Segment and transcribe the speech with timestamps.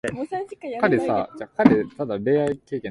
[0.01, 0.01] 数学の勉強は将来の役に立つ